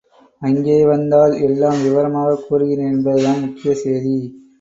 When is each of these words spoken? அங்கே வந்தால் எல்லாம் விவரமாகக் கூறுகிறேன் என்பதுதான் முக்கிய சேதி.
அங்கே 0.41 0.85
வந்தால் 0.85 1.33
எல்லாம் 1.39 1.83
விவரமாகக் 1.83 2.45
கூறுகிறேன் 2.47 2.91
என்பதுதான் 2.91 3.41
முக்கிய 3.41 3.73
சேதி. 3.75 4.15